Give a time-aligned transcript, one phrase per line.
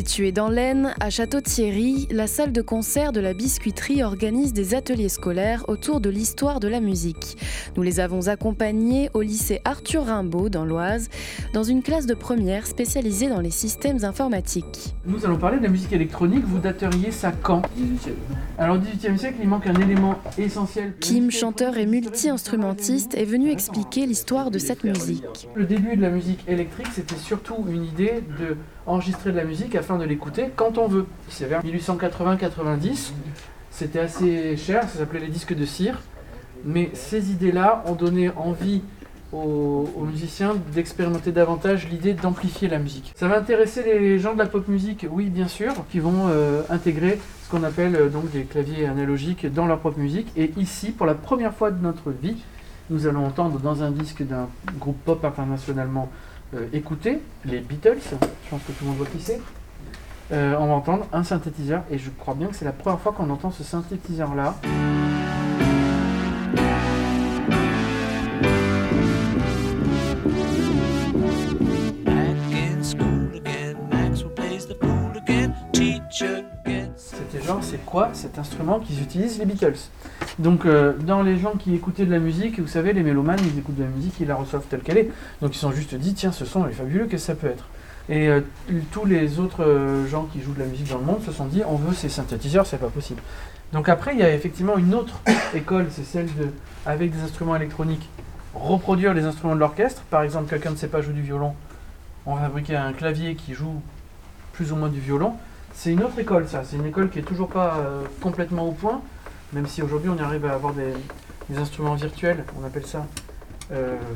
[0.00, 5.10] Située dans l'Aisne, à Château-Thierry, la salle de concert de la biscuiterie organise des ateliers
[5.10, 7.36] scolaires autour de l'histoire de la musique.
[7.76, 11.10] Nous les avons accompagnés au lycée Arthur Rimbaud dans l'Oise,
[11.52, 14.94] dans une classe de première spécialisée dans les systèmes informatiques.
[15.04, 16.44] Nous allons parler de la musique électronique.
[16.46, 17.60] Vous dateriez ça quand?
[17.78, 18.12] 18e.
[18.56, 20.94] Alors, au 18e siècle, il manque un élément essentiel.
[21.00, 25.46] Kim, chanteur et multi-instrumentiste, est venu expliquer l'histoire de cette musique.
[25.54, 29.74] Le début de la musique électrique, c'était surtout une idée de enregistrer de la musique
[29.74, 31.06] afin de l'écouter quand on veut.
[31.28, 33.12] C'est vers 1880-90.
[33.70, 36.00] C'était assez cher, ça s'appelait les disques de cire.
[36.64, 38.82] Mais ces idées-là ont donné envie
[39.32, 43.12] aux, musiciens d'expérimenter davantage l'idée d'amplifier la musique.
[43.16, 46.62] Ça va intéresser les gens de la pop musique, oui bien sûr, qui vont euh,
[46.68, 50.28] intégrer ce qu'on appelle euh, donc des claviers analogiques dans leur propre musique.
[50.36, 52.36] Et ici, pour la première fois de notre vie,
[52.90, 56.10] nous allons entendre dans un disque d'un groupe pop internationalement
[56.54, 59.40] euh, écouté, les Beatles, je pense que tout le monde voit qui c'est.
[60.32, 63.12] Euh, on va entendre un synthétiseur et je crois bien que c'est la première fois
[63.12, 64.54] qu'on entend ce synthétiseur là.
[76.96, 79.74] C'était genre, c'est quoi cet instrument qu'ils utilisent les Beatles?
[80.38, 83.58] Donc, euh, dans les gens qui écoutaient de la musique, vous savez, les mélomanes, ils
[83.58, 85.10] écoutent de la musique, ils la reçoivent telle qu'elle est.
[85.40, 87.46] Donc, ils se sont juste dit, tiens, ce son est fabuleux, qu'est-ce que ça peut
[87.46, 87.68] être?
[88.10, 88.40] Et euh,
[88.90, 91.46] tous les autres euh, gens qui jouent de la musique dans le monde se sont
[91.46, 93.22] dit, on veut ces synthétiseurs, c'est pas possible.
[93.72, 95.20] Donc, après, il y a effectivement une autre
[95.54, 96.48] école, c'est celle de,
[96.84, 98.08] avec des instruments électroniques,
[98.52, 100.02] reproduire les instruments de l'orchestre.
[100.10, 101.54] Par exemple, quelqu'un ne sait pas jouer du violon,
[102.26, 103.80] on va fabriquer un clavier qui joue
[104.54, 105.34] plus ou moins du violon.
[105.72, 106.64] C'est une autre école, ça.
[106.64, 109.02] C'est une école qui est toujours pas euh, complètement au point,
[109.52, 110.92] même si aujourd'hui on y arrive à avoir des,
[111.56, 113.06] instruments virtuels, on appelle ça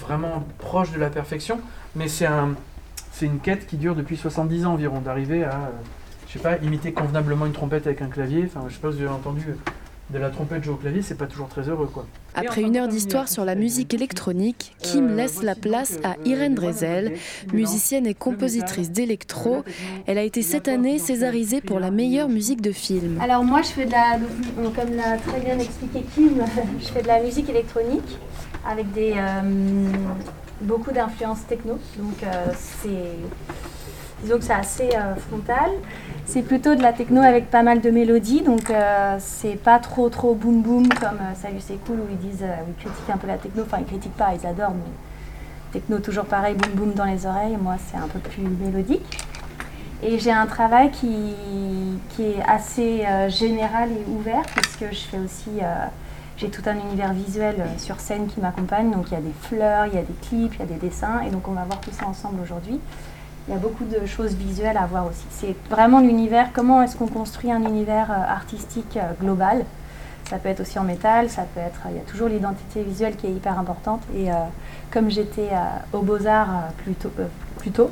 [0.00, 1.60] vraiment proche de la perfection.
[1.94, 2.54] Mais c'est un,
[3.12, 5.70] c'est une quête qui dure depuis 70 ans environ, d'arriver à, euh,
[6.28, 8.44] je sais pas, imiter convenablement une trompette avec un clavier.
[8.46, 9.70] Enfin, je sais pas si vous avez entendu euh,
[10.12, 12.06] de la trompette jouer au clavier, c'est pas toujours très heureux, quoi.
[12.34, 17.16] Après une heure d'histoire sur la musique électronique, Kim laisse la place à Irène Drezel,
[17.52, 19.64] musicienne et compositrice d'électro.
[20.06, 23.20] Elle a été cette année césarisée pour la meilleure musique de film.
[23.20, 24.18] Alors moi je fais de la,
[24.56, 26.42] comme l'a très bien expliqué Kim,
[26.80, 28.18] je fais de la musique électronique
[28.68, 29.42] avec des, euh,
[30.60, 31.78] beaucoup d'influences techno.
[31.98, 33.16] Donc euh, c'est,
[34.22, 35.70] disons c'est assez euh, frontal.
[36.26, 40.08] C'est plutôt de la techno avec pas mal de mélodies, donc euh, c'est pas trop
[40.08, 43.16] trop boom boom comme euh, Salut c'est cool où ils disent, euh, ils critiquent un
[43.16, 43.64] peu la techno.
[43.64, 44.92] Enfin ils critiquent pas, ils adorent, mais
[45.72, 47.56] techno toujours pareil, boom boom dans les oreilles.
[47.60, 49.26] Moi c'est un peu plus mélodique.
[50.02, 51.34] Et j'ai un travail qui,
[52.10, 55.60] qui est assez général et ouvert puisque je fais aussi,
[56.40, 58.90] j'ai tout un univers visuel euh, sur scène qui m'accompagne.
[58.90, 60.86] Donc il y a des fleurs, il y a des clips, il y a des
[60.86, 62.80] dessins et donc on va voir tout ça ensemble aujourd'hui.
[63.48, 65.24] Il y a beaucoup de choses visuelles à voir aussi.
[65.30, 69.64] C'est vraiment l'univers, comment est-ce qu'on construit un univers euh, artistique euh, global?
[70.28, 71.80] Ça peut être aussi en métal, ça peut être.
[71.90, 74.02] Il y a toujours l'identité visuelle qui est hyper importante.
[74.14, 74.28] Et
[74.92, 77.10] comme j'étais euh, au Beaux-Arts plus tôt,
[77.58, 77.90] plus tôt,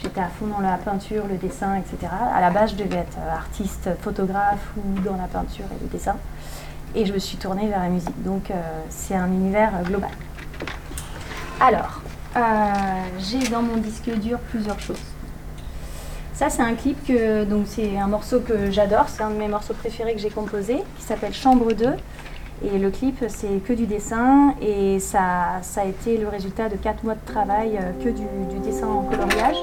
[0.00, 2.12] j'étais à fond dans la peinture, le dessin, etc.
[2.32, 6.14] À la base, je devais être artiste, photographe ou dans la peinture et le dessin.
[6.94, 8.22] Et je me suis tournée vers la musique.
[8.22, 8.54] Donc, euh,
[8.88, 10.10] c'est un univers euh, global.
[11.60, 12.00] Alors,
[12.36, 12.40] euh,
[13.18, 15.02] j'ai dans mon disque dur plusieurs choses.
[16.34, 19.08] Ça, c'est un clip que donc c'est un morceau que j'adore.
[19.08, 21.86] C'est un de mes morceaux préférés que j'ai composé, qui s'appelle Chambre 2.
[22.64, 26.76] Et le clip, c'est que du dessin et ça, ça a été le résultat de
[26.76, 29.56] quatre mois de travail que du, du dessin en coloriage.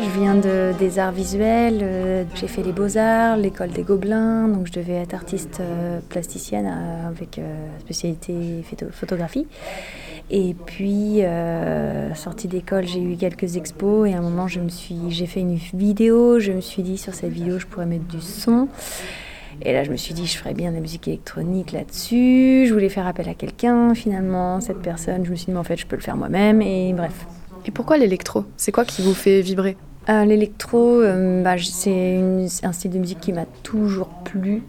[0.00, 4.66] Je viens de, des arts visuels, euh, j'ai fait les beaux-arts, l'école des Gobelins, donc
[4.66, 7.40] je devais être artiste euh, plasticienne euh, avec
[7.80, 9.46] spécialité photo- photographie.
[10.30, 11.20] Et puis,
[12.14, 16.52] sortie d'école, j'ai eu quelques expos et à un moment, j'ai fait une vidéo, je
[16.52, 18.68] me suis dit sur cette vidéo, je pourrais mettre du son.
[19.64, 22.66] Et là, je me suis dit, je ferais bien de la musique électronique là-dessus.
[22.66, 25.24] Je voulais faire appel à quelqu'un, finalement, cette personne.
[25.24, 26.60] Je me suis dit, mais en fait, je peux le faire moi-même.
[26.62, 27.26] Et bref,
[27.66, 28.44] Et pourquoi l'électro?
[28.56, 29.76] C'est quoi qui vous fait vibrer?
[30.08, 32.18] Euh, L'électro, euh, bah, c'est
[32.64, 34.64] un style de musique qui m'a toujours plu.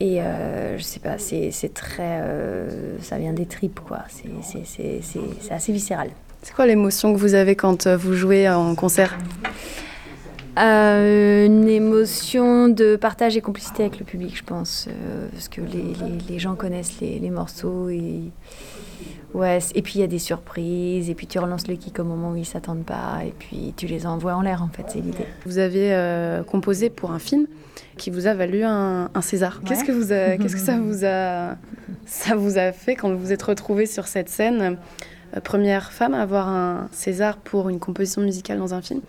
[0.00, 2.20] Et euh, je sais pas, c'est très.
[2.22, 4.00] euh, ça vient des tripes, quoi.
[4.08, 6.10] C'est- assez viscéral.
[6.42, 9.16] C'est quoi l'émotion que vous avez quand vous jouez en concert?
[10.58, 14.88] Euh, une émotion de partage et complicité avec le public, je pense.
[14.88, 18.22] euh, parce que les, les- les gens connaissent les, les morceaux et
[19.34, 22.04] Ouais, et puis il y a des surprises, et puis tu relances le kick au
[22.04, 25.00] moment où ils s'attendent pas, et puis tu les envoies en l'air en fait, c'est
[25.00, 25.26] l'idée.
[25.44, 27.46] Vous avez euh, composé pour un film
[27.98, 29.60] qui vous a valu un, un César.
[29.66, 31.56] Qu'est-ce que vous a- qu'est-ce que ça vous a
[32.06, 34.78] ça vous a fait quand vous vous êtes retrouvée sur cette scène?
[35.44, 39.00] Première femme à avoir un César pour une composition musicale dans un film.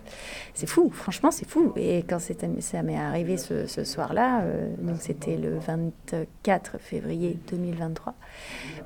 [0.54, 1.74] C'est fou, franchement c'est fou.
[1.76, 8.14] Et quand ça m'est arrivé ce, ce soir-là, euh, donc c'était le 24 février 2023,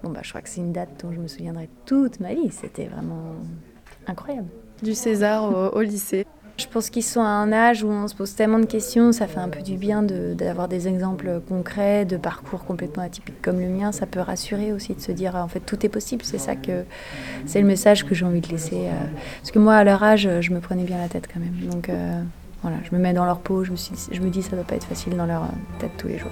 [0.04, 2.52] bon bah je crois que c'est une date dont je me souviendrai toute ma vie,
[2.52, 3.36] c'était vraiment
[4.08, 4.48] incroyable.
[4.82, 6.26] Du César au, au lycée.
[6.56, 9.26] Je pense qu'ils sont à un âge où on se pose tellement de questions, ça
[9.26, 13.68] fait un peu du bien d'avoir des exemples concrets de parcours complètement atypiques comme le
[13.68, 13.92] mien.
[13.92, 16.24] Ça peut rassurer aussi de se dire en fait tout est possible.
[16.24, 16.84] C'est ça que
[17.48, 18.88] c'est le message que j'ai envie de laisser.
[18.88, 18.92] euh,
[19.40, 21.72] parce que moi à leur âge, je me prenais bien la tête quand même.
[21.72, 22.22] Donc euh,
[22.62, 23.64] voilà, je me mets dans leur peau.
[23.64, 23.78] Je me,
[24.12, 26.32] je me dis ça doit pas être facile dans leur euh, tête tous les jours.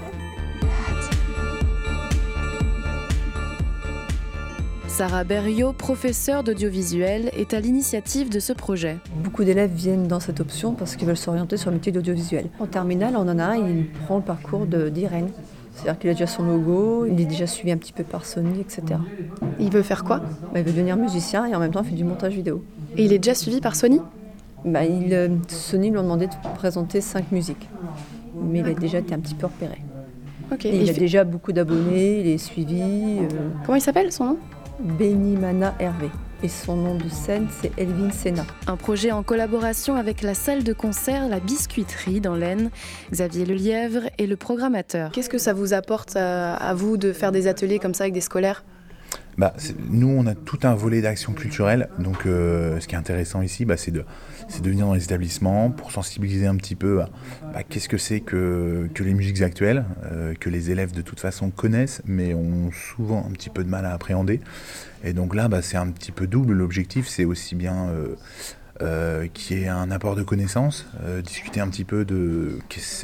[4.92, 8.98] Sarah Berriot, professeure d'audiovisuel, est à l'initiative de ce projet.
[9.24, 12.46] Beaucoup d'élèves viennent dans cette option parce qu'ils veulent s'orienter sur le métier d'audiovisuel.
[12.60, 15.28] En terminale, on en a un, il prend le parcours d'Irène.
[15.74, 18.60] C'est-à-dire qu'il a déjà son logo, il est déjà suivi un petit peu par Sony,
[18.60, 18.82] etc.
[19.58, 20.18] Il veut faire quoi?
[20.52, 22.62] Bah, il veut devenir musicien et en même temps il fait du montage vidéo.
[22.98, 23.98] Et il est déjà suivi par Sony?
[24.66, 27.68] Bah, il, euh, Sony lui a demandé de présenter cinq musiques.
[28.42, 29.80] Mais il a déjà été un petit peu repéré.
[30.64, 32.82] Et Il il a fait- déjà beaucoup d'abonnés, il est suivi.
[32.82, 33.28] euh,
[33.64, 34.38] Comment il s'appelle son nom?
[34.82, 36.10] Benimana Hervé.
[36.42, 38.44] Et son nom de scène, c'est Elvin Senna.
[38.66, 42.70] Un projet en collaboration avec la salle de concert La Biscuiterie dans l'Aisne.
[43.12, 45.12] Xavier Lelièvre est le programmateur.
[45.12, 48.14] Qu'est-ce que ça vous apporte à, à vous de faire des ateliers comme ça avec
[48.14, 48.64] des scolaires?
[49.38, 49.54] Bah,
[49.88, 51.88] nous, on a tout un volet d'action culturelle.
[51.98, 54.04] Donc, euh, ce qui est intéressant ici, bah, c'est de,
[54.62, 57.08] venir dans les établissements pour sensibiliser un petit peu à
[57.54, 61.50] bah, qu'est-ce que c'est que, les musiques actuelles, euh, que les élèves de toute façon
[61.50, 64.40] connaissent, mais ont souvent un petit peu de mal à appréhender.
[65.02, 66.52] Et donc là, bah, c'est un petit peu double.
[66.52, 67.88] L'objectif, c'est aussi bien
[68.82, 70.86] euh, qu'il y ait un apport de connaissances,
[71.24, 72.58] discuter un petit peu de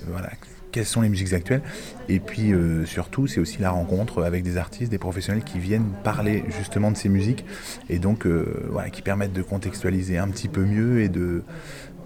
[0.08, 0.30] voilà,
[0.72, 1.62] quelles sont les musiques actuelles.
[2.08, 5.90] Et puis euh, surtout, c'est aussi la rencontre avec des artistes, des professionnels qui viennent
[6.04, 7.44] parler justement de ces musiques
[7.88, 11.42] et donc euh, voilà, qui permettent de contextualiser un petit peu mieux et de,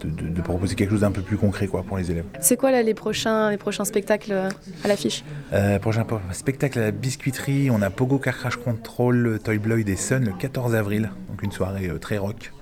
[0.02, 2.24] de, de- de proposer quelque chose d'un peu plus concret quoi, pour les élèves.
[2.40, 4.48] C'est quoi là les prochains, les prochains spectacles euh,
[4.84, 5.24] à l'affiche?
[5.52, 9.96] Euh, prochain spectacle à la biscuiterie, on a Pogo Car Crash Control, Toy Bloyd et
[9.96, 12.52] Sun le 14 avril, donc une soirée très rock.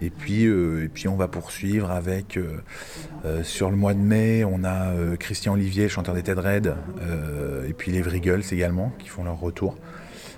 [0.00, 2.62] Et puis, euh, et puis on va poursuivre avec, euh,
[3.24, 6.74] euh, sur le mois de mai, on a Christian Olivier, chanteur des Ted Red,
[7.68, 9.76] et puis les Vrigals également, qui font leur retour.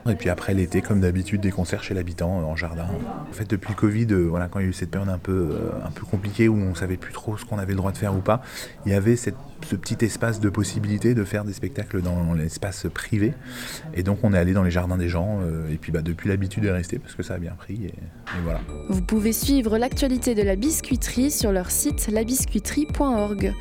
[0.08, 2.86] Et puis après l'été, comme d'habitude, des concerts chez l'habitant euh, en jardin.
[3.28, 5.18] En fait, depuis le Covid, euh, voilà, quand il y a eu cette période un
[5.18, 7.92] peu, euh, un peu compliquée où on savait plus trop ce qu'on avait le droit
[7.92, 8.42] de faire ou pas,
[8.86, 9.30] il y avait ce
[9.76, 13.34] petit espace de possibilité de faire des spectacles dans l'espace privé.
[13.94, 15.40] Et donc on est allé dans les jardins des gens.
[15.70, 17.84] et puis bah, depuis l'habitude est restée parce que ça a bien pris.
[17.84, 18.60] Et, et voilà.
[18.88, 23.52] Vous pouvez suivre l'actualité de la biscuiterie sur leur site labiscuiterie.org.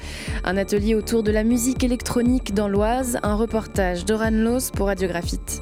[0.45, 5.61] Un atelier autour de la musique électronique dans l'Oise, un reportage d'Oran Los pour Radiographite.